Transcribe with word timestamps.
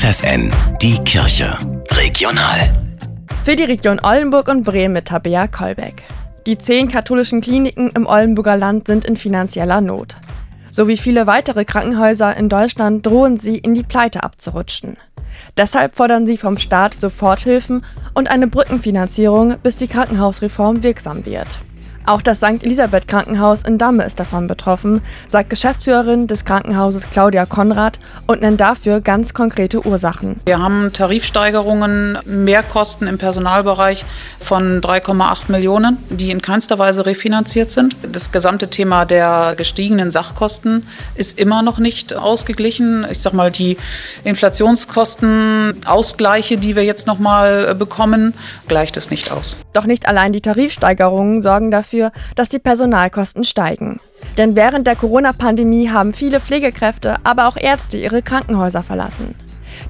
FFN, 0.00 0.50
die 0.80 0.96
Kirche. 1.04 1.58
Regional. 1.90 2.72
Für 3.44 3.54
die 3.54 3.64
Region 3.64 4.00
Oldenburg 4.02 4.48
und 4.48 4.64
Bremen 4.64 4.94
mit 4.94 5.08
Tabea 5.08 5.46
Kolbeck. 5.46 6.04
Die 6.46 6.56
zehn 6.56 6.88
katholischen 6.88 7.42
Kliniken 7.42 7.90
im 7.90 8.06
Oldenburger 8.06 8.56
Land 8.56 8.86
sind 8.86 9.04
in 9.04 9.18
finanzieller 9.18 9.82
Not. 9.82 10.16
So 10.70 10.88
wie 10.88 10.96
viele 10.96 11.26
weitere 11.26 11.66
Krankenhäuser 11.66 12.34
in 12.34 12.48
Deutschland 12.48 13.04
drohen 13.04 13.38
sie, 13.38 13.58
in 13.58 13.74
die 13.74 13.82
Pleite 13.82 14.22
abzurutschen. 14.22 14.96
Deshalb 15.58 15.94
fordern 15.94 16.26
sie 16.26 16.38
vom 16.38 16.56
Staat 16.56 16.98
Soforthilfen 16.98 17.84
und 18.14 18.30
eine 18.30 18.46
Brückenfinanzierung, 18.46 19.56
bis 19.62 19.76
die 19.76 19.88
Krankenhausreform 19.88 20.82
wirksam 20.82 21.26
wird. 21.26 21.58
Auch 22.06 22.22
das 22.22 22.38
St. 22.38 22.64
Elisabeth 22.64 23.06
Krankenhaus 23.06 23.62
in 23.62 23.76
Damme 23.78 24.04
ist 24.04 24.18
davon 24.18 24.46
betroffen, 24.46 25.02
sagt 25.28 25.50
Geschäftsführerin 25.50 26.26
des 26.26 26.44
Krankenhauses 26.44 27.10
Claudia 27.10 27.46
Konrad 27.46 28.00
und 28.26 28.40
nennt 28.40 28.60
dafür 28.60 29.00
ganz 29.00 29.34
konkrete 29.34 29.86
Ursachen. 29.86 30.40
Wir 30.46 30.58
haben 30.58 30.92
Tarifsteigerungen, 30.92 32.18
Mehrkosten 32.24 33.06
im 33.06 33.18
Personalbereich 33.18 34.04
von 34.38 34.80
3,8 34.80 35.52
Millionen, 35.52 35.98
die 36.08 36.30
in 36.30 36.42
keinster 36.42 36.78
Weise 36.78 37.06
refinanziert 37.06 37.70
sind. 37.70 37.96
Das 38.10 38.32
gesamte 38.32 38.70
Thema 38.70 39.04
der 39.04 39.54
gestiegenen 39.56 40.10
Sachkosten 40.10 40.86
ist 41.14 41.38
immer 41.38 41.62
noch 41.62 41.78
nicht 41.78 42.14
ausgeglichen. 42.14 43.06
Ich 43.10 43.20
sag 43.20 43.34
mal, 43.34 43.50
die 43.50 43.76
Inflationskostenausgleiche, 44.24 46.56
die 46.56 46.76
wir 46.76 46.84
jetzt 46.84 47.06
noch 47.06 47.18
mal 47.18 47.74
bekommen, 47.74 48.32
gleicht 48.68 48.96
es 48.96 49.10
nicht 49.10 49.30
aus. 49.30 49.58
Doch 49.74 49.84
nicht 49.84 50.08
allein 50.08 50.32
die 50.32 50.40
Tarifsteigerungen 50.40 51.42
sorgen 51.42 51.70
dafür, 51.70 51.89
dafür, 51.90 52.12
dass 52.36 52.48
die 52.48 52.58
Personalkosten 52.58 53.44
steigen. 53.44 54.00
Denn 54.36 54.56
während 54.56 54.86
der 54.86 54.96
Corona-Pandemie 54.96 55.90
haben 55.90 56.12
viele 56.12 56.40
Pflegekräfte, 56.40 57.16
aber 57.24 57.48
auch 57.48 57.56
Ärzte 57.56 57.96
ihre 57.96 58.22
Krankenhäuser 58.22 58.82
verlassen. 58.82 59.34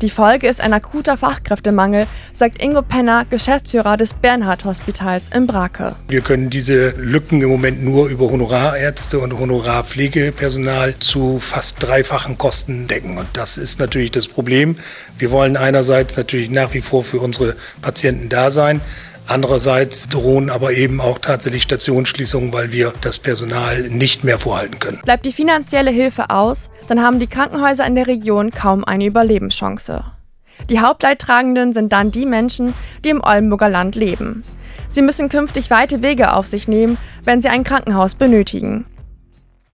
Die 0.03 0.11
Folge 0.11 0.47
ist 0.47 0.61
ein 0.61 0.73
akuter 0.73 1.17
Fachkräftemangel, 1.17 2.07
sagt 2.33 2.63
Ingo 2.63 2.81
Penner, 2.81 3.25
Geschäftsführer 3.29 3.97
des 3.97 4.15
Bernhard-Hospitals 4.15 5.31
in 5.35 5.47
Brake. 5.47 5.97
Wir 6.07 6.21
können 6.21 6.49
diese 6.49 6.91
Lücken 6.91 7.43
im 7.43 7.49
Moment 7.49 7.83
nur 7.83 8.09
über 8.09 8.31
Honorarärzte 8.31 9.19
und 9.19 9.37
Honorarpflegepersonal 9.37 10.95
zu 11.01 11.39
fast 11.39 11.83
dreifachen 11.83 12.39
Kosten 12.39 12.87
decken. 12.87 13.19
Und 13.19 13.27
das 13.33 13.59
ist 13.59 13.81
natürlich 13.81 14.13
das 14.13 14.29
Problem. 14.29 14.77
Wir 15.19 15.33
wollen 15.33 15.57
einerseits 15.57 16.17
natürlich 16.17 16.51
nach 16.51 16.73
wie 16.73 16.83
vor 16.83 17.03
für 17.03 17.19
unsere 17.19 17.57
Patienten 17.83 18.29
da 18.29 18.51
sein. 18.51 18.81
Andererseits 19.31 20.09
drohen 20.09 20.51
aber 20.51 20.73
eben 20.73 21.01
auch 21.01 21.21
tatsächlich 21.21 21.63
Stationsschließungen, 21.63 22.53
weil 22.53 22.73
wir 22.73 22.93
das 23.01 23.21
Personal 23.21 23.83
nicht 23.83 24.25
mehr 24.25 24.39
vorhalten 24.39 24.81
können. 24.81 24.99
Bleibt 25.05 25.25
die 25.25 25.31
finanzielle 25.31 25.93
Hilfe 25.93 26.31
aus, 26.31 26.69
dann 26.89 27.01
haben 27.01 27.21
die 27.21 27.29
Krankenhäuser 27.29 27.87
in 27.87 27.95
der 27.95 28.09
Region 28.09 28.51
kaum 28.51 28.85
eine 28.85 29.07
Überlebenschance. 29.07 30.03
Die 30.69 30.81
Hauptleidtragenden 30.81 31.73
sind 31.75 31.93
dann 31.93 32.11
die 32.11 32.27
Menschen, 32.27 32.75
die 33.05 33.11
im 33.11 33.23
Oldenburger 33.23 33.69
Land 33.69 33.95
leben. 33.95 34.43
Sie 34.89 35.01
müssen 35.01 35.29
künftig 35.29 35.71
weite 35.71 36.03
Wege 36.03 36.33
auf 36.33 36.49
sich 36.49 36.67
nehmen, 36.67 36.99
wenn 37.23 37.41
sie 37.41 37.51
ein 37.51 37.63
Krankenhaus 37.63 38.17
benötigen. 38.17 38.85